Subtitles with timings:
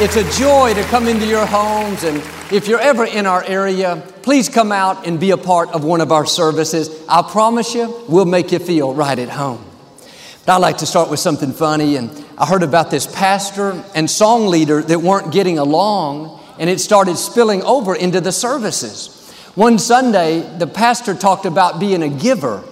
[0.00, 2.02] It's a joy to come into your homes.
[2.02, 2.16] And
[2.50, 6.00] if you're ever in our area, please come out and be a part of one
[6.00, 6.90] of our services.
[7.08, 9.64] I promise you, we'll make you feel right at home.
[10.44, 11.94] But I like to start with something funny.
[11.94, 16.80] And I heard about this pastor and song leader that weren't getting along, and it
[16.80, 19.30] started spilling over into the services.
[19.54, 22.64] One Sunday, the pastor talked about being a giver.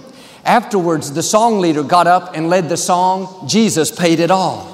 [0.44, 4.71] Afterwards, the song leader got up and led the song, Jesus Paid It All.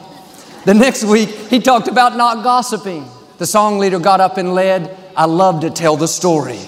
[0.69, 3.09] The next week, he talked about not gossiping.
[3.39, 6.59] The song leader got up and led, I love to tell the story.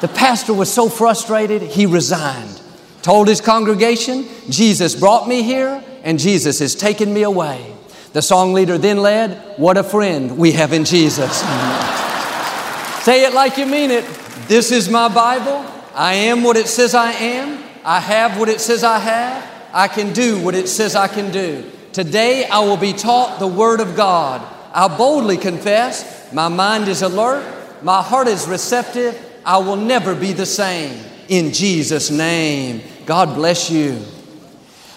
[0.00, 2.62] The pastor was so frustrated, he resigned.
[3.02, 7.74] Told his congregation, Jesus brought me here and Jesus has taken me away.
[8.12, 11.40] The song leader then led, What a friend we have in Jesus.
[13.02, 14.04] Say it like you mean it.
[14.46, 15.66] This is my Bible.
[15.92, 17.64] I am what it says I am.
[17.84, 19.50] I have what it says I have.
[19.72, 21.72] I can do what it says I can do.
[21.94, 24.42] Today I will be taught the Word of God.
[24.72, 30.32] I boldly confess, my mind is alert, my heart is receptive, I will never be
[30.32, 30.98] the same.
[31.28, 34.04] In Jesus' name, God bless you.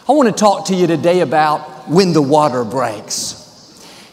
[0.09, 3.43] I want to talk to you today about when the water breaks.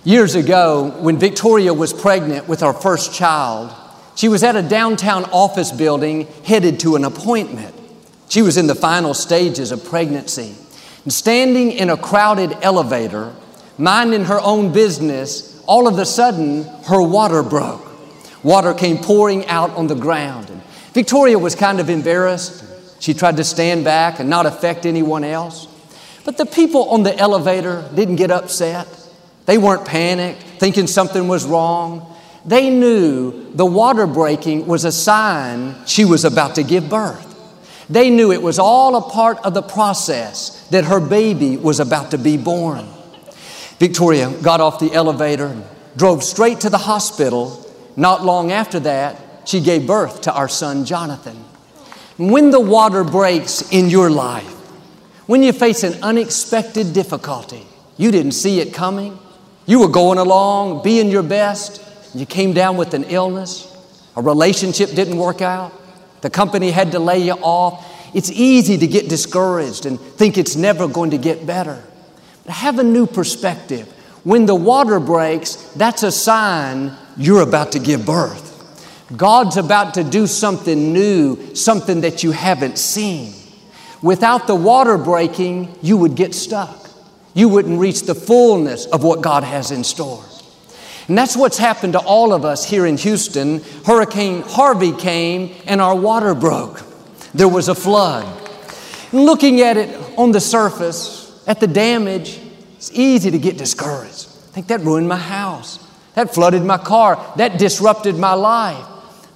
[0.04, 3.72] Years ago, when Victoria was pregnant with our first child,
[4.14, 7.74] she was at a downtown office building headed to an appointment.
[8.28, 10.54] She was in the final stages of pregnancy.
[11.04, 13.32] And standing in a crowded elevator,
[13.78, 17.82] minding her own business, all of a sudden her water broke.
[18.42, 20.50] Water came pouring out on the ground.
[20.50, 22.64] And Victoria was kind of embarrassed.
[23.00, 25.66] She tried to stand back and not affect anyone else.
[26.24, 28.86] But the people on the elevator didn't get upset.
[29.46, 32.14] They weren't panicked, thinking something was wrong.
[32.46, 37.33] They knew the water breaking was a sign she was about to give birth.
[37.88, 42.12] They knew it was all a part of the process that her baby was about
[42.12, 42.86] to be born.
[43.78, 45.64] Victoria got off the elevator and
[45.96, 47.60] drove straight to the hospital.
[47.96, 51.36] Not long after that, she gave birth to our son Jonathan.
[52.16, 54.50] When the water breaks in your life,
[55.26, 57.66] when you face an unexpected difficulty,
[57.96, 59.18] you didn't see it coming,
[59.66, 61.82] you were going along, being your best,
[62.14, 63.70] you came down with an illness,
[64.16, 65.72] a relationship didn't work out,
[66.24, 67.86] the company had to lay you off.
[68.14, 71.84] It's easy to get discouraged and think it's never going to get better.
[72.46, 73.86] But have a new perspective.
[74.22, 78.52] When the water breaks, that's a sign you're about to give birth.
[79.14, 83.34] God's about to do something new, something that you haven't seen.
[84.00, 86.88] Without the water breaking, you would get stuck.
[87.34, 90.24] You wouldn't reach the fullness of what God has in store.
[91.08, 93.62] And that's what's happened to all of us here in Houston.
[93.84, 96.82] Hurricane Harvey came and our water broke.
[97.34, 98.24] There was a flood.
[99.12, 102.40] And looking at it on the surface, at the damage,
[102.76, 104.28] it's easy to get discouraged.
[104.28, 105.78] I think that ruined my house.
[106.14, 107.34] That flooded my car.
[107.36, 108.84] That disrupted my life.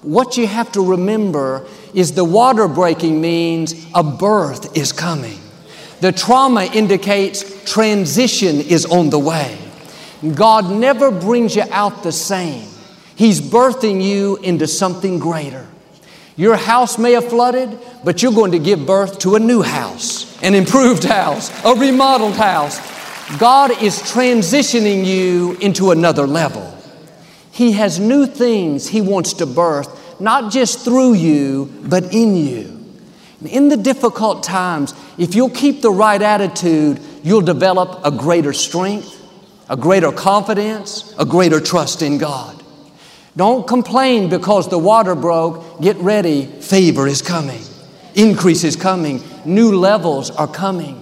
[0.03, 5.39] What you have to remember is the water breaking means a birth is coming.
[6.01, 9.59] The trauma indicates transition is on the way.
[10.35, 12.69] God never brings you out the same.
[13.15, 15.67] He's birthing you into something greater.
[16.37, 20.41] Your house may have flooded, but you're going to give birth to a new house,
[20.43, 22.79] an improved house, a remodeled house.
[23.39, 26.77] God is transitioning you into another level.
[27.51, 32.79] He has new things He wants to birth, not just through you, but in you.
[33.45, 39.18] In the difficult times, if you'll keep the right attitude, you'll develop a greater strength,
[39.69, 42.63] a greater confidence, a greater trust in God.
[43.37, 45.81] Don't complain because the water broke.
[45.81, 46.47] Get ready.
[46.47, 47.61] Favor is coming.
[48.15, 49.23] Increase is coming.
[49.45, 50.97] New levels are coming.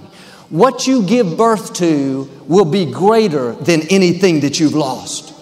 [0.51, 5.33] What you give birth to will be greater than anything that you've lost.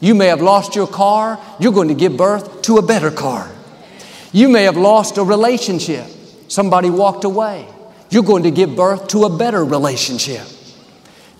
[0.00, 1.38] You may have lost your car.
[1.60, 3.50] You're going to give birth to a better car.
[4.32, 6.06] You may have lost a relationship.
[6.48, 7.68] Somebody walked away.
[8.10, 10.46] You're going to give birth to a better relationship.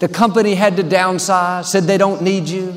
[0.03, 2.75] The company had to downsize, said they don't need you.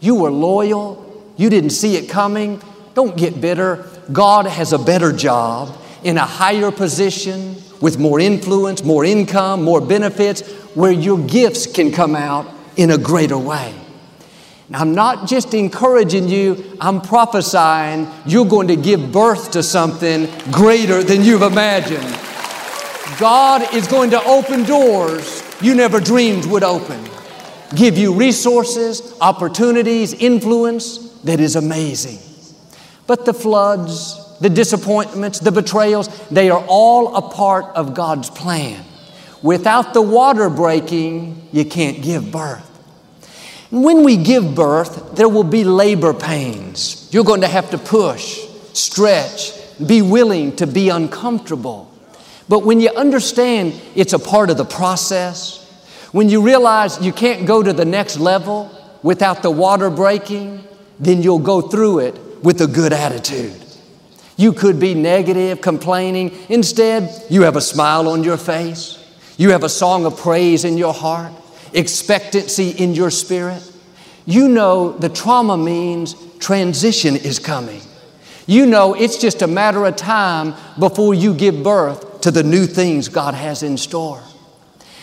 [0.00, 1.24] You were loyal.
[1.38, 2.60] You didn't see it coming.
[2.92, 3.88] Don't get bitter.
[4.12, 5.74] God has a better job
[6.04, 10.42] in a higher position with more influence, more income, more benefits,
[10.74, 12.46] where your gifts can come out
[12.76, 13.74] in a greater way.
[14.68, 20.28] Now, I'm not just encouraging you, I'm prophesying you're going to give birth to something
[20.50, 22.20] greater than you've imagined.
[23.18, 27.02] God is going to open doors you never dreamed would open,
[27.74, 32.18] give you resources, opportunities, influence that is amazing.
[33.06, 38.84] But the floods, the disappointments, the betrayals, they are all a part of God's plan.
[39.42, 42.64] Without the water breaking, you can't give birth.
[43.70, 47.08] When we give birth, there will be labor pains.
[47.12, 48.40] You're going to have to push,
[48.72, 49.52] stretch,
[49.84, 51.85] be willing to be uncomfortable.
[52.48, 55.62] But when you understand it's a part of the process,
[56.12, 58.70] when you realize you can't go to the next level
[59.02, 60.64] without the water breaking,
[60.98, 63.60] then you'll go through it with a good attitude.
[64.36, 66.36] You could be negative, complaining.
[66.48, 69.02] Instead, you have a smile on your face.
[69.36, 71.32] You have a song of praise in your heart,
[71.72, 73.62] expectancy in your spirit.
[74.24, 77.80] You know the trauma means transition is coming.
[78.46, 82.66] You know it's just a matter of time before you give birth to the new
[82.66, 84.20] things God has in store.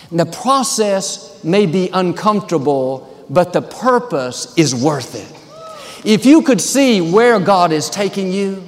[0.10, 6.06] And the process may be uncomfortable, but the purpose is worth it.
[6.06, 8.62] If you could see where God is taking you,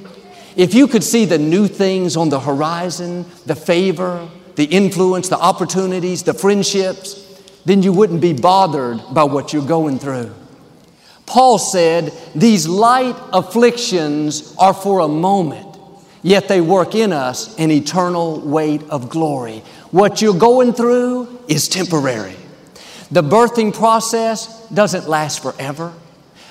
[0.56, 5.38] if you could see the new things on the horizon, the favor, the influence, the
[5.38, 10.32] opportunities, the friendships, then you wouldn't be bothered by what you're going through.
[11.26, 15.65] Paul said, These light afflictions are for a moment,
[16.26, 19.62] yet they work in us an eternal weight of glory.
[19.92, 22.34] What you're going through is temporary.
[23.12, 25.94] The birthing process doesn't last forever.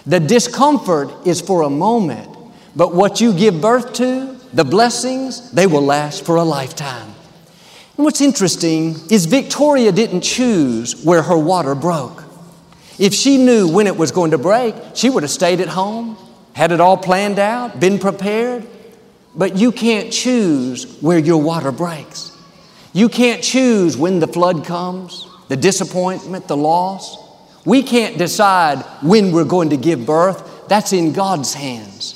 [0.05, 2.29] The discomfort is for a moment,
[2.73, 7.13] but what you give birth to, the blessings, they will last for a lifetime.
[7.97, 12.23] And what's interesting is Victoria didn't choose where her water broke.
[12.97, 16.15] If she knew when it was going to break, she would have stayed at home,
[16.53, 18.65] had it all planned out, been prepared.
[19.35, 22.31] But you can't choose where your water breaks.
[22.93, 27.17] You can't choose when the flood comes, the disappointment, the loss.
[27.65, 30.67] We can't decide when we're going to give birth.
[30.69, 32.13] That's in God's hands.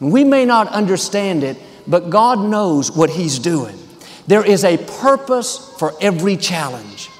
[0.00, 3.78] We may not understand it, but God knows what He's doing.
[4.26, 7.10] There is a purpose for every challenge.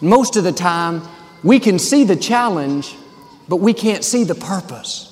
[0.00, 1.02] Most of the time,
[1.44, 2.96] we can see the challenge,
[3.48, 5.08] but we can't see the purpose.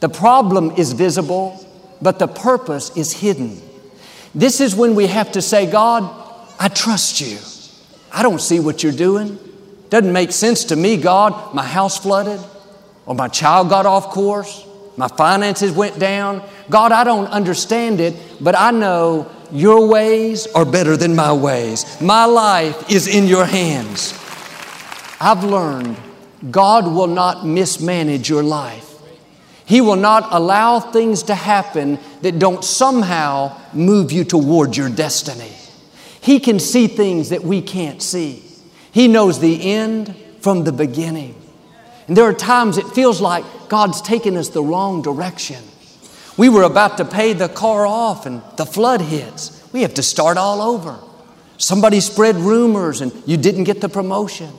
[0.00, 1.64] The problem is visible,
[2.00, 3.60] but the purpose is hidden.
[4.34, 6.04] This is when we have to say, God,
[6.58, 7.38] I trust you.
[8.12, 9.38] I don't see what you're doing.
[9.90, 11.54] Doesn't make sense to me, God.
[11.54, 12.40] My house flooded,
[13.06, 14.66] or my child got off course,
[14.96, 16.42] my finances went down.
[16.68, 22.00] God, I don't understand it, but I know your ways are better than my ways.
[22.00, 24.12] My life is in your hands.
[25.20, 25.96] I've learned
[26.50, 28.87] God will not mismanage your life.
[29.68, 35.52] He will not allow things to happen that don't somehow move you toward your destiny.
[36.22, 38.42] He can see things that we can't see.
[38.92, 41.34] He knows the end from the beginning.
[42.06, 45.62] And there are times it feels like God's taking us the wrong direction.
[46.38, 49.68] We were about to pay the car off and the flood hits.
[49.74, 50.98] We have to start all over.
[51.58, 54.50] Somebody spread rumors and you didn't get the promotion.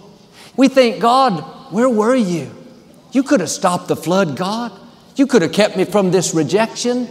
[0.56, 2.56] We think, God, where were you?
[3.12, 4.72] You could have stopped the flood, God.
[5.20, 7.08] You could have kept me from this rejection.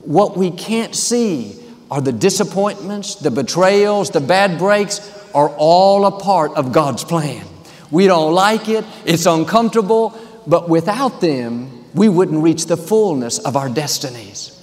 [0.00, 4.98] What we can't see are the disappointments, the betrayals, the bad breaks
[5.34, 7.46] are all a part of God's plan.
[7.90, 13.56] We don't like it, it's uncomfortable, but without them, we wouldn't reach the fullness of
[13.56, 14.58] our destinies.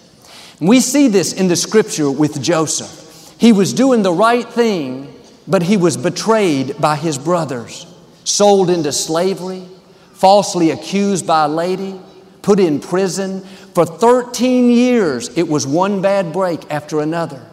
[0.60, 3.36] We see this in the scripture with Joseph.
[3.40, 5.14] He was doing the right thing,
[5.48, 7.86] but he was betrayed by his brothers,
[8.24, 9.68] sold into slavery,
[10.14, 12.02] falsely accused by a lady,
[12.48, 13.42] put in prison.
[13.76, 17.46] For 13 years, it was one bad break after another.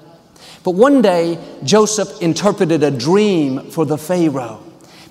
[0.62, 4.62] But one day, Joseph interpreted a dream for the Pharaoh.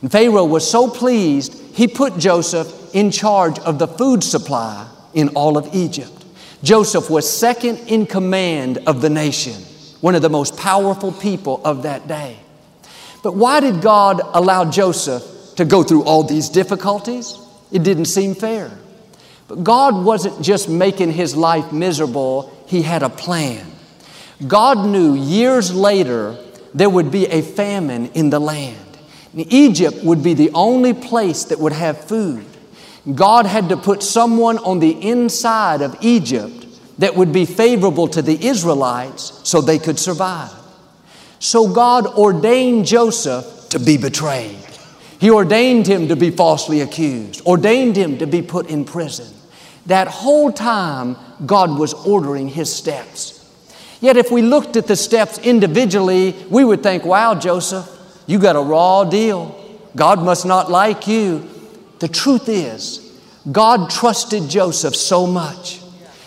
[0.02, 5.28] And Pharaoh was so pleased, he put Joseph in charge of the food supply in
[5.36, 6.24] all of Egypt.
[6.64, 9.62] Joseph was second in command of the nation,
[10.00, 12.38] one of the most powerful people of that day.
[13.22, 15.26] But why did God allow Joseph
[15.58, 17.38] to go through all these difficulties?
[17.70, 18.72] It didn't seem fair.
[19.62, 23.66] God wasn't just making his life miserable, He had a plan.
[24.48, 26.38] God knew years later
[26.74, 28.78] there would be a famine in the land.
[29.36, 32.46] Egypt would be the only place that would have food.
[33.14, 36.68] God had to put someone on the inside of Egypt
[37.00, 40.52] that would be favorable to the Israelites so they could survive.
[41.40, 44.58] So God ordained Joseph to be betrayed.
[45.20, 49.28] He ordained him to be falsely accused, ordained him to be put in prison.
[49.88, 53.40] That whole time, God was ordering his steps.
[54.00, 57.90] Yet, if we looked at the steps individually, we would think, wow, Joseph,
[58.28, 59.60] you got a raw deal.
[59.96, 61.50] God must not like you.
[62.00, 63.00] The truth is,
[63.52, 65.82] God trusted Joseph so much.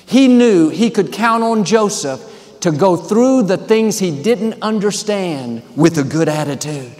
[0.07, 5.63] He knew he could count on Joseph to go through the things he didn't understand
[5.77, 6.93] with a good attitude.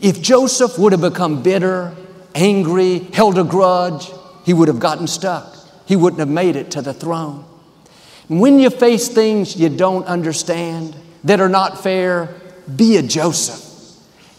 [0.00, 1.94] If Joseph would have become bitter,
[2.34, 4.10] angry, held a grudge,
[4.44, 5.54] he would have gotten stuck.
[5.86, 7.44] He wouldn't have made it to the throne.
[8.28, 12.34] when you face things you don't understand, that are not fair,
[12.74, 13.68] be a Joseph.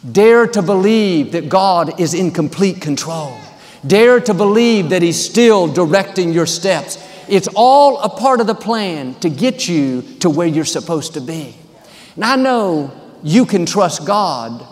[0.09, 3.38] Dare to believe that God is in complete control.
[3.85, 6.97] Dare to believe that He's still directing your steps.
[7.29, 11.21] It's all a part of the plan to get you to where you're supposed to
[11.21, 11.55] be.
[12.15, 12.91] And I know
[13.23, 14.65] you can trust God,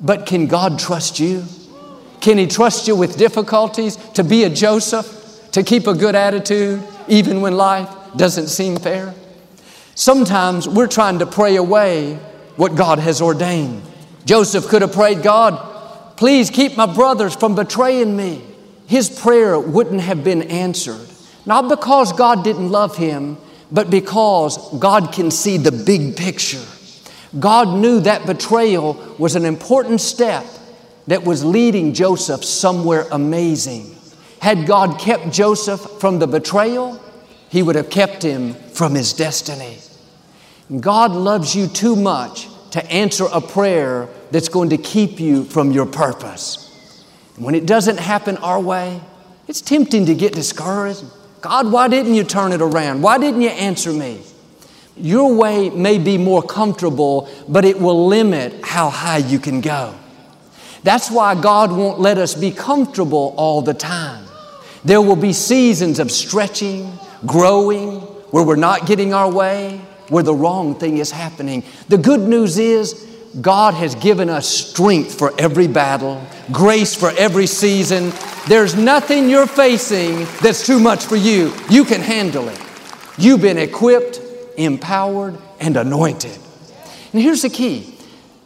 [0.00, 1.44] but can God trust you?
[2.20, 5.17] Can He trust you with difficulties to be a Joseph,
[5.52, 9.14] to keep a good attitude, even when life doesn't seem fair?
[9.94, 12.14] Sometimes we're trying to pray away
[12.56, 13.82] what God has ordained.
[14.24, 18.42] Joseph could have prayed, God, please keep my brothers from betraying me.
[18.86, 21.08] His prayer wouldn't have been answered.
[21.46, 23.38] Not because God didn't love him,
[23.70, 26.64] but because God can see the big picture.
[27.38, 30.44] God knew that betrayal was an important step
[31.06, 33.97] that was leading Joseph somewhere amazing.
[34.40, 37.00] Had God kept Joseph from the betrayal,
[37.48, 39.78] he would have kept him from his destiny.
[40.80, 45.72] God loves you too much to answer a prayer that's going to keep you from
[45.72, 46.64] your purpose.
[47.36, 49.00] When it doesn't happen our way,
[49.46, 51.04] it's tempting to get discouraged.
[51.40, 53.00] God, why didn't you turn it around?
[53.00, 54.20] Why didn't you answer me?
[54.96, 59.94] Your way may be more comfortable, but it will limit how high you can go.
[60.82, 64.27] That's why God won't let us be comfortable all the time.
[64.84, 66.92] There will be seasons of stretching,
[67.26, 71.64] growing, where we're not getting our way, where the wrong thing is happening.
[71.88, 73.06] The good news is
[73.40, 78.12] God has given us strength for every battle, grace for every season.
[78.48, 81.52] There's nothing you're facing that's too much for you.
[81.68, 82.60] You can handle it.
[83.18, 84.20] You've been equipped,
[84.56, 86.36] empowered, and anointed.
[87.12, 87.94] And here's the key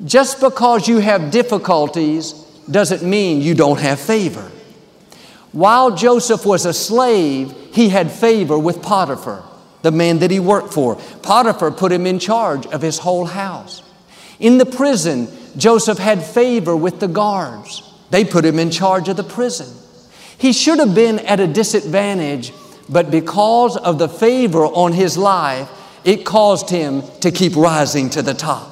[0.05, 2.33] just because you have difficulties
[2.71, 4.51] doesn't mean you don't have favor.
[5.53, 9.45] While Joseph was a slave, he had favor with Potiphar,
[9.83, 10.97] the man that he worked for.
[11.23, 13.83] Potiphar put him in charge of his whole house.
[14.41, 17.83] In the prison, Joseph had favor with the guards.
[18.11, 19.69] They put him in charge of the prison.
[20.39, 22.53] He should have been at a disadvantage,
[22.89, 25.71] but because of the favor on his life,
[26.05, 28.71] it caused him to keep rising to the top.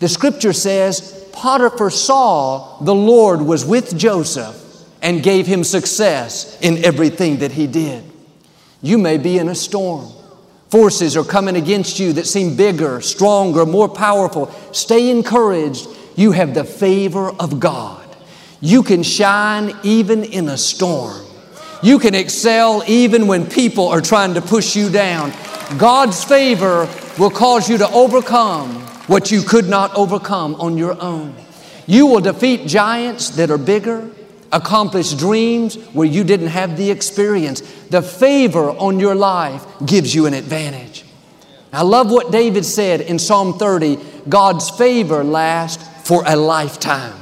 [0.00, 4.62] The scripture says Potiphar saw the Lord was with Joseph
[5.02, 8.04] and gave him success in everything that he did.
[8.82, 10.12] You may be in a storm.
[10.70, 14.50] Forces are coming against you that seem bigger, stronger, more powerful.
[14.72, 15.86] Stay encouraged.
[16.16, 18.02] You have the favor of God.
[18.60, 21.24] You can shine even in a storm.
[21.82, 25.32] You can excel even when people are trying to push you down.
[25.78, 26.88] God's favor
[27.18, 31.34] will cause you to overcome what you could not overcome on your own.
[31.86, 34.10] You will defeat giants that are bigger,
[34.56, 37.60] accomplish dreams where you didn't have the experience.
[37.90, 41.04] The favor on your life gives you an advantage.
[41.72, 43.98] I love what David said in Psalm 30
[44.28, 47.14] God's favor lasts for a lifetime.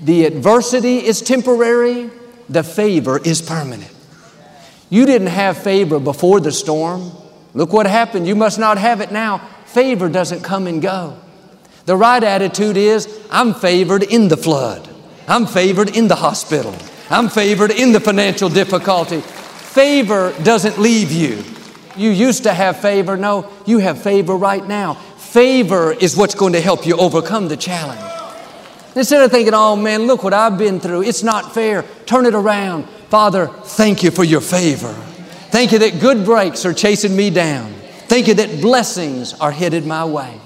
[0.00, 2.10] The adversity is temporary,
[2.48, 3.92] the favor is permanent.
[4.90, 7.12] You didn't have favor before the storm.
[7.54, 8.26] Look what happened.
[8.26, 9.38] You must not have it now.
[9.66, 11.16] Favor doesn't come and go.
[11.86, 14.91] The right attitude is I'm favored in the flood.
[15.28, 16.74] I'm favored in the hospital.
[17.10, 19.20] I'm favored in the financial difficulty.
[19.20, 21.44] Favor doesn't leave you.
[21.96, 23.16] You used to have favor.
[23.16, 24.94] No, you have favor right now.
[24.94, 28.00] Favor is what's going to help you overcome the challenge.
[28.94, 32.34] Instead of thinking, oh man, look what I've been through, it's not fair, turn it
[32.34, 32.84] around.
[33.08, 34.92] Father, thank you for your favor.
[35.50, 37.72] Thank you that good breaks are chasing me down.
[38.08, 40.38] Thank you that blessings are headed my way.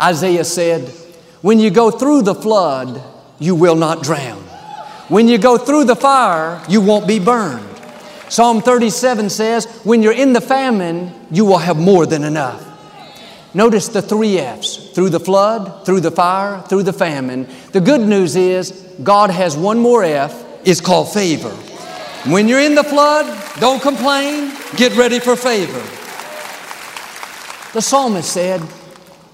[0.00, 0.88] Isaiah said,
[1.42, 3.02] when you go through the flood,
[3.38, 4.42] you will not drown.
[5.08, 7.68] When you go through the fire, you won't be burned.
[8.28, 12.62] Psalm 37 says, when you're in the famine, you will have more than enough.
[13.54, 17.46] Notice the three F's through the flood, through the fire, through the famine.
[17.72, 18.72] The good news is
[19.02, 21.50] God has one more F, it's called favor.
[22.30, 23.26] When you're in the flood,
[23.60, 25.78] don't complain, get ready for favor.
[27.74, 28.62] The psalmist said,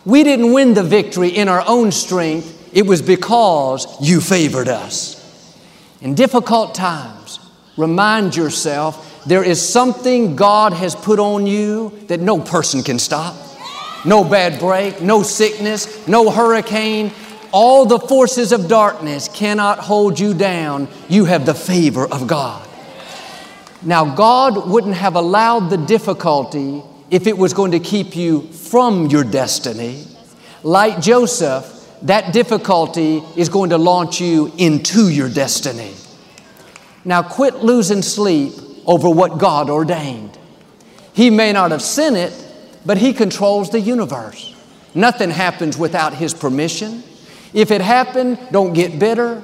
[0.04, 5.16] We didn't win the victory in our own strength, it was because you favored us.
[6.00, 7.38] In difficult times,
[7.76, 13.36] remind yourself there is something God has put on you that no person can stop.
[14.04, 17.12] No bad break, no sickness, no hurricane.
[17.52, 20.88] All the forces of darkness cannot hold you down.
[21.08, 22.66] You have the favor of God.
[23.82, 29.06] Now, God wouldn't have allowed the difficulty if it was going to keep you from
[29.06, 30.04] your destiny.
[30.62, 35.92] Like Joseph, that difficulty is going to launch you into your destiny.
[37.04, 38.52] Now, quit losing sleep
[38.86, 40.38] over what God ordained.
[41.12, 42.32] He may not have sent it,
[42.84, 44.54] but He controls the universe.
[44.94, 47.02] Nothing happens without His permission.
[47.52, 49.42] If it happened, don't get bitter.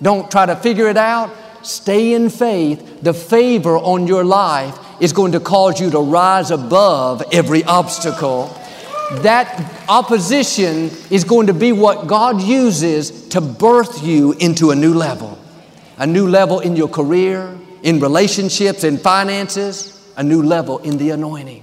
[0.00, 1.30] Don't try to figure it out.
[1.62, 3.02] Stay in faith.
[3.02, 8.56] The favor on your life is going to cause you to rise above every obstacle.
[9.10, 14.94] That opposition is going to be what God uses to birth you into a new
[14.94, 15.38] level.
[15.98, 21.10] A new level in your career, in relationships, in finances, a new level in the
[21.10, 21.62] anointing.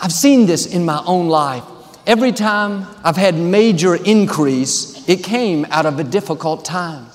[0.00, 1.64] I've seen this in my own life.
[2.06, 7.06] Every time I've had major increase, it came out of a difficult time.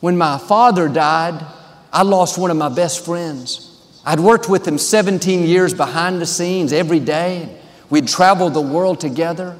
[0.00, 1.44] When my father died,
[1.92, 3.70] I lost one of my best friends.
[4.06, 7.60] I'd worked with him 17 years behind the scenes every day.
[7.90, 9.58] We'd traveled the world together.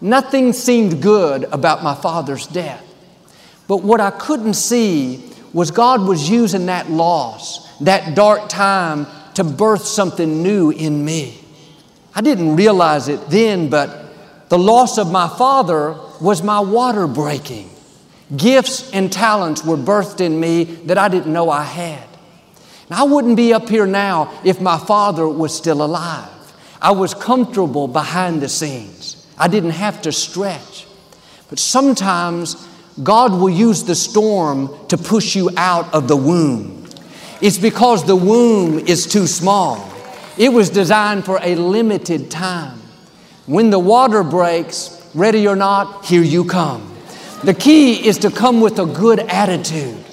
[0.00, 2.82] Nothing seemed good about my father's death.
[3.66, 9.44] But what I couldn't see was God was using that loss, that dark time, to
[9.44, 11.38] birth something new in me.
[12.14, 17.70] I didn't realize it then, but the loss of my father was my water breaking.
[18.36, 22.06] Gifts and talents were birthed in me that I didn't know I had.
[22.88, 26.30] And I wouldn't be up here now if my father was still alive.
[26.84, 29.26] I was comfortable behind the scenes.
[29.38, 30.86] I didn't have to stretch.
[31.48, 32.68] But sometimes
[33.02, 36.86] God will use the storm to push you out of the womb.
[37.40, 39.90] It's because the womb is too small.
[40.36, 42.78] It was designed for a limited time.
[43.46, 46.94] When the water breaks, ready or not, here you come.
[47.44, 50.04] The key is to come with a good attitude.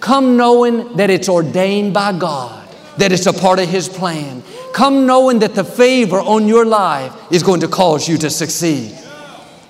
[0.00, 4.42] Come knowing that it's ordained by God, that it's a part of His plan.
[4.72, 8.96] Come knowing that the favor on your life is going to cause you to succeed.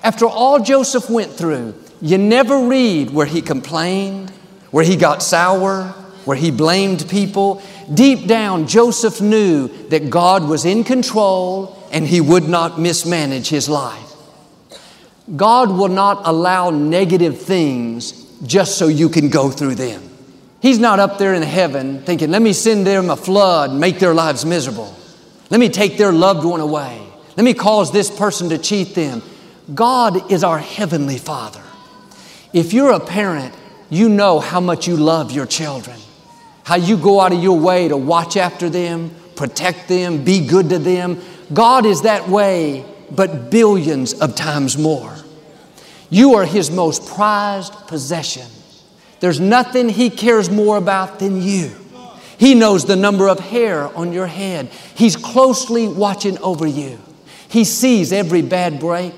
[0.03, 4.31] After all Joseph went through, you never read where he complained,
[4.71, 5.87] where he got sour,
[6.25, 7.61] where he blamed people.
[7.93, 13.67] Deep down, Joseph knew that God was in control and he would not mismanage his
[13.69, 14.13] life.
[15.35, 20.10] God will not allow negative things just so you can go through them.
[20.61, 23.97] He's not up there in heaven thinking, let me send them a flood and make
[23.97, 24.95] their lives miserable.
[25.49, 27.01] Let me take their loved one away.
[27.35, 29.23] Let me cause this person to cheat them.
[29.73, 31.63] God is our heavenly Father.
[32.53, 33.55] If you're a parent,
[33.89, 35.97] you know how much you love your children,
[36.63, 40.69] how you go out of your way to watch after them, protect them, be good
[40.69, 41.19] to them.
[41.53, 45.15] God is that way, but billions of times more.
[46.09, 48.47] You are His most prized possession.
[49.21, 51.71] There's nothing He cares more about than you.
[52.37, 54.67] He knows the number of hair on your head.
[54.95, 56.99] He's closely watching over you.
[57.47, 59.13] He sees every bad break,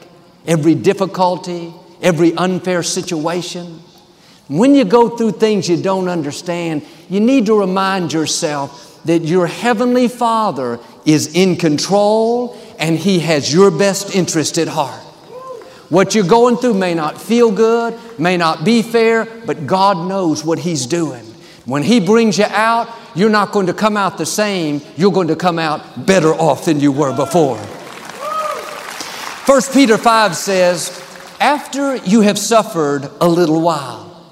[0.45, 3.79] every difficulty, every unfair situation.
[4.49, 9.47] When you go through things you don't understand, you need to remind yourself that your
[9.47, 15.02] Heavenly Father is in control and He has your best interest at heart.
[15.93, 20.43] What you're going through may not feel good, may not be fair, but God knows
[20.43, 21.23] what He's doing.
[21.65, 25.27] When He brings you out, you're not going to come out the same, you're going
[25.27, 27.57] to come out better off than you were before.
[29.45, 30.99] 1 Peter 5 says,
[31.39, 34.25] after you have suffered a little while.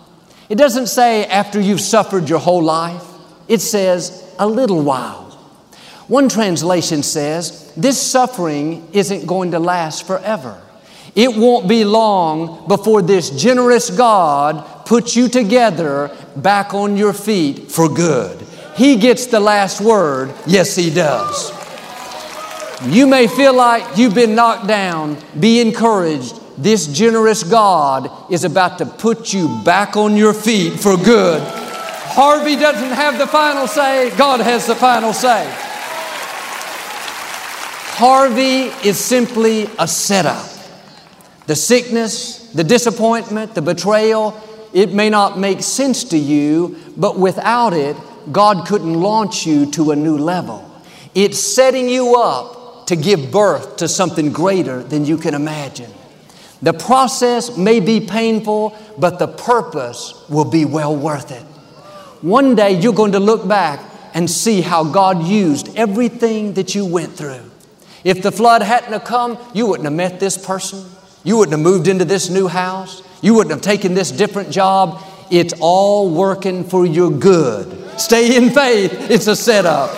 [0.50, 3.06] It doesn't say after you've suffered your whole life,
[3.48, 5.30] it says a little while.
[6.08, 10.60] One translation says, This suffering isn't going to last forever.
[11.16, 17.72] It won't be long before this generous God puts you together back on your feet
[17.72, 18.40] for good.
[18.76, 20.34] He gets the last word.
[20.46, 21.52] Yes, He does.
[22.86, 25.18] You may feel like you've been knocked down.
[25.40, 30.96] Be encouraged this generous God is about to put you back on your feet for
[30.98, 31.42] good.
[31.44, 35.48] Harvey doesn't have the final say, God has the final say.
[37.98, 40.51] Harvey is simply a setup.
[41.48, 44.40] The sickness, the disappointment, the betrayal,
[44.74, 47.98] it may not make sense to you, but without it,
[48.32, 50.68] God couldn't launch you to a new level.
[51.16, 55.92] It's setting you up to give birth to something greater than you can imagine.
[56.62, 61.44] The process may be painful, but the purpose will be well worth it.
[62.22, 63.80] One day you're going to look back
[64.14, 67.50] and see how God used everything that you went through.
[68.04, 70.91] If the flood hadn't have come, you wouldn't have met this person.
[71.24, 73.04] You wouldn't have moved into this new house.
[73.22, 75.04] You wouldn't have taken this different job.
[75.30, 78.00] It's all working for your good.
[78.00, 79.12] Stay in faith.
[79.12, 79.92] It's a setup.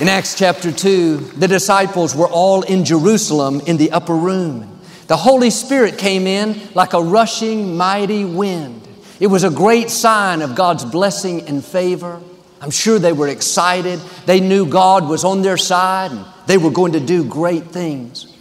[0.00, 4.78] In Acts chapter 2, the disciples were all in Jerusalem in the upper room.
[5.08, 8.86] The Holy Spirit came in like a rushing mighty wind.
[9.20, 12.20] It was a great sign of God's blessing and favor.
[12.60, 14.00] I'm sure they were excited.
[14.26, 18.32] They knew God was on their side and they were going to do great things.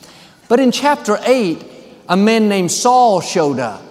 [0.49, 1.63] But in chapter 8,
[2.09, 3.83] a man named Saul showed up.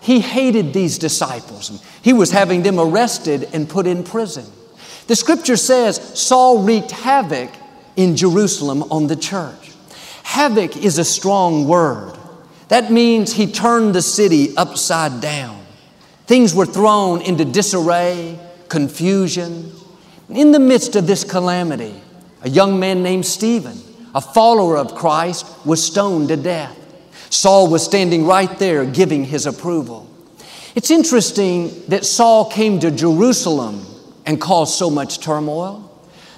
[0.00, 4.44] He hated these disciples he was having them arrested and put in prison.
[5.06, 7.50] The scripture says Saul wreaked havoc
[7.96, 9.70] in Jerusalem on the church.
[10.24, 12.18] Havoc is a strong word.
[12.68, 15.64] That means he turned the city upside down.
[16.26, 19.72] Things were thrown into disarray, confusion.
[20.28, 21.94] In the midst of this calamity,
[22.42, 23.78] a young man named Stephen,
[24.14, 26.78] a follower of Christ, was stoned to death.
[27.30, 30.08] Saul was standing right there giving his approval.
[30.74, 33.84] It's interesting that Saul came to Jerusalem
[34.26, 35.88] and caused so much turmoil.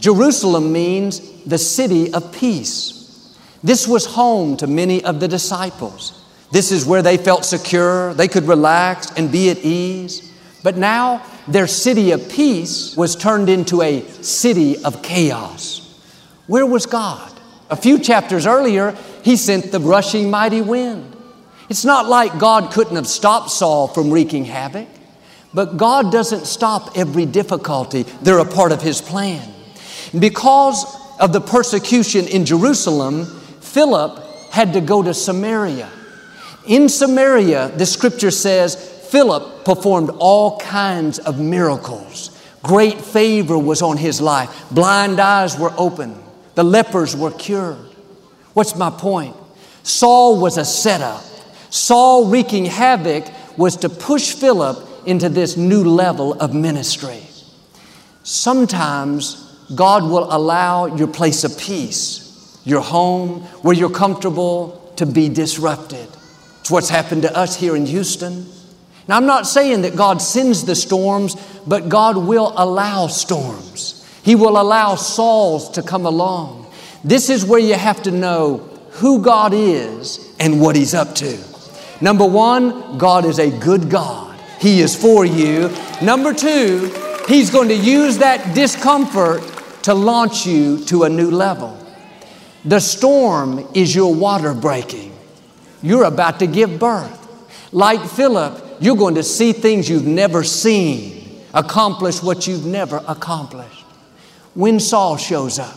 [0.00, 3.36] Jerusalem means the city of peace.
[3.62, 6.20] This was home to many of the disciples.
[6.50, 10.32] This is where they felt secure, they could relax and be at ease.
[10.62, 15.80] But now their city of peace was turned into a city of chaos.
[16.46, 17.33] Where was God?
[17.70, 21.16] A few chapters earlier, He sent the rushing mighty wind.
[21.68, 24.88] It's not like God couldn't have stopped Saul from wreaking havoc,
[25.54, 28.02] but God doesn't stop every difficulty.
[28.22, 29.48] They're a part of His plan.
[30.18, 30.84] Because
[31.18, 33.24] of the persecution in Jerusalem,
[33.60, 35.88] Philip had to go to Samaria.
[36.66, 38.76] In Samaria, the scripture says,
[39.10, 42.30] Philip performed all kinds of miracles.
[42.62, 44.64] Great favor was on his life.
[44.70, 46.23] Blind eyes were opened.
[46.54, 47.76] The lepers were cured.
[48.52, 49.36] What's my point?
[49.82, 51.22] Saul was a setup.
[51.70, 53.24] Saul wreaking havoc
[53.56, 57.20] was to push Philip into this new level of ministry.
[58.22, 59.40] Sometimes
[59.74, 66.08] God will allow your place of peace, your home, where you're comfortable, to be disrupted.
[66.60, 68.46] It's what's happened to us here in Houston.
[69.06, 71.36] Now, I'm not saying that God sends the storms,
[71.66, 74.03] but God will allow storms.
[74.24, 76.66] He will allow Sauls to come along.
[77.04, 78.58] This is where you have to know
[78.92, 81.38] who God is and what He's up to.
[82.00, 84.40] Number one, God is a good God.
[84.58, 85.70] He is for you.
[86.00, 86.90] Number two,
[87.28, 89.42] He's going to use that discomfort
[89.82, 91.78] to launch you to a new level.
[92.64, 95.14] The storm is your water breaking.
[95.82, 97.20] You're about to give birth.
[97.72, 103.83] Like Philip, you're going to see things you've never seen, accomplish what you've never accomplished.
[104.54, 105.76] When Saul shows up,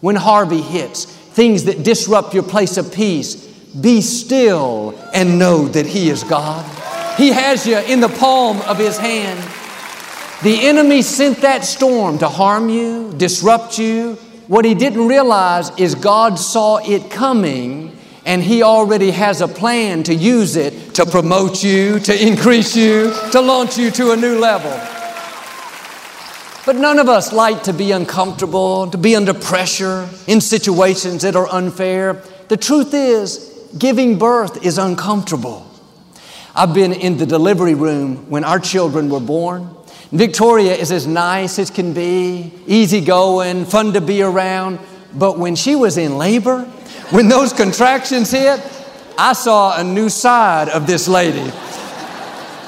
[0.00, 3.36] when Harvey hits, things that disrupt your place of peace,
[3.74, 6.64] be still and know that He is God.
[7.16, 9.38] He has you in the palm of His hand.
[10.42, 14.14] The enemy sent that storm to harm you, disrupt you.
[14.46, 20.02] What he didn't realize is God saw it coming and He already has a plan
[20.04, 24.38] to use it to promote you, to increase you, to launch you to a new
[24.38, 24.72] level.
[26.66, 31.36] But none of us like to be uncomfortable, to be under pressure in situations that
[31.36, 32.22] are unfair.
[32.48, 35.70] The truth is, giving birth is uncomfortable.
[36.54, 39.74] I've been in the delivery room when our children were born.
[40.10, 44.78] Victoria is as nice as can be, easygoing, fun to be around.
[45.12, 46.62] But when she was in labor,
[47.10, 48.60] when those contractions hit,
[49.18, 51.52] I saw a new side of this lady.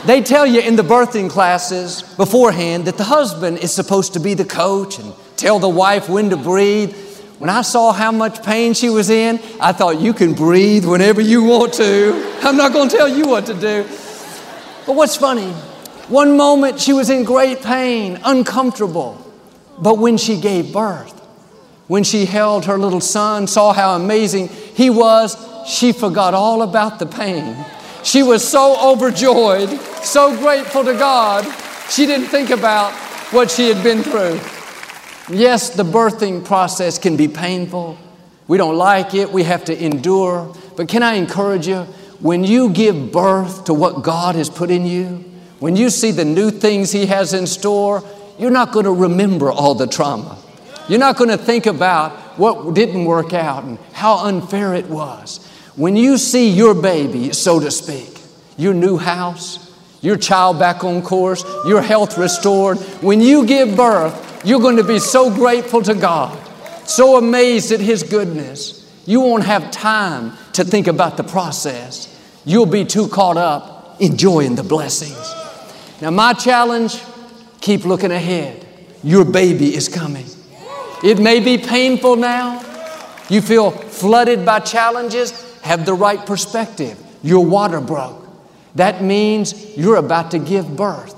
[0.06, 4.34] They tell you in the birthing classes beforehand that the husband is supposed to be
[4.34, 6.94] the coach and tell the wife when to breathe.
[7.38, 11.20] When I saw how much pain she was in, I thought you can breathe whenever
[11.20, 12.38] you want to.
[12.42, 13.82] I'm not going to tell you what to do.
[14.86, 15.50] But what's funny,
[16.08, 19.20] one moment she was in great pain, uncomfortable.
[19.76, 21.18] But when she gave birth,
[21.88, 27.00] when she held her little son, saw how amazing he was, she forgot all about
[27.00, 27.56] the pain.
[28.06, 29.68] She was so overjoyed,
[30.04, 31.44] so grateful to God,
[31.90, 32.92] she didn't think about
[33.32, 34.38] what she had been through.
[35.28, 37.98] Yes, the birthing process can be painful.
[38.46, 40.54] We don't like it, we have to endure.
[40.76, 41.80] But can I encourage you?
[42.20, 45.24] When you give birth to what God has put in you,
[45.58, 48.04] when you see the new things He has in store,
[48.38, 50.38] you're not going to remember all the trauma.
[50.88, 55.45] You're not going to think about what didn't work out and how unfair it was.
[55.76, 58.20] When you see your baby, so to speak,
[58.56, 59.62] your new house,
[60.00, 64.84] your child back on course, your health restored, when you give birth, you're going to
[64.84, 66.38] be so grateful to God,
[66.88, 68.90] so amazed at His goodness.
[69.04, 72.12] You won't have time to think about the process.
[72.46, 75.34] You'll be too caught up enjoying the blessings.
[76.00, 77.02] Now, my challenge
[77.60, 78.66] keep looking ahead.
[79.02, 80.26] Your baby is coming.
[81.04, 82.62] It may be painful now.
[83.28, 85.45] You feel flooded by challenges.
[85.66, 86.96] Have the right perspective.
[87.24, 88.24] Your water broke.
[88.76, 91.14] That means you're about to give birth.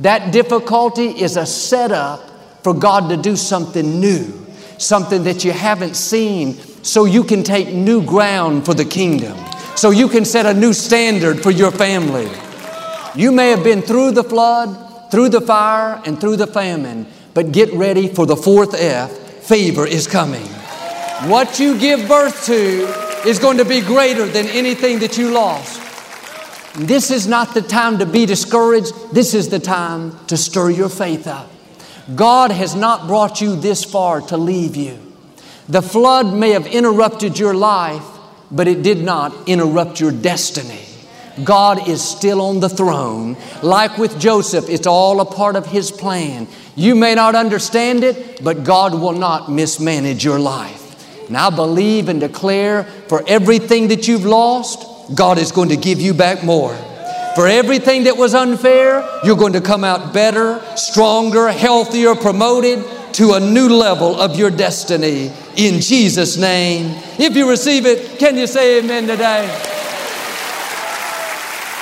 [0.00, 2.20] That difficulty is a setup
[2.64, 4.46] for God to do something new,
[4.78, 9.38] something that you haven't seen, so you can take new ground for the kingdom,
[9.76, 12.28] so you can set a new standard for your family.
[13.14, 17.52] You may have been through the flood, through the fire, and through the famine, but
[17.52, 19.12] get ready for the fourth F
[19.44, 20.46] favor is coming.
[21.28, 25.80] What you give birth to is going to be greater than anything that you lost.
[26.76, 28.92] This is not the time to be discouraged.
[29.12, 31.50] This is the time to stir your faith up.
[32.14, 35.00] God has not brought you this far to leave you.
[35.68, 38.04] The flood may have interrupted your life,
[38.50, 40.84] but it did not interrupt your destiny.
[41.42, 43.36] God is still on the throne.
[43.62, 46.46] Like with Joseph, it's all a part of His plan.
[46.76, 50.83] You may not understand it, but God will not mismanage your life.
[51.28, 56.00] And I believe and declare for everything that you've lost, God is going to give
[56.00, 56.74] you back more.
[57.34, 62.84] For everything that was unfair, you're going to come out better, stronger, healthier, promoted
[63.14, 66.96] to a new level of your destiny in Jesus' name.
[67.18, 69.48] If you receive it, can you say amen today?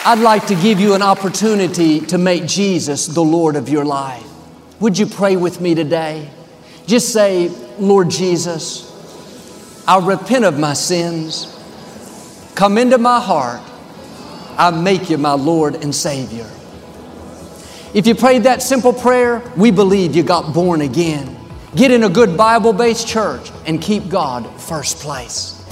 [0.04, 4.26] I'd like to give you an opportunity to make Jesus the Lord of your life.
[4.80, 6.28] Would you pray with me today?
[6.86, 8.91] Just say, Lord Jesus,
[9.86, 11.48] I repent of my sins.
[12.54, 13.60] Come into my heart.
[14.56, 16.48] I make you my Lord and Savior.
[17.94, 21.36] If you prayed that simple prayer, we believe you got born again.
[21.74, 25.64] Get in a good Bible based church and keep God first place.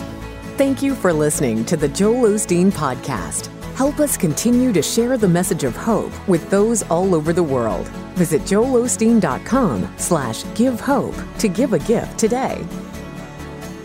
[0.57, 3.46] Thank you for listening to the Joel Osteen Podcast.
[3.75, 7.88] Help us continue to share the message of hope with those all over the world.
[8.14, 12.66] Visit joelosteen.com slash give hope to give a gift today.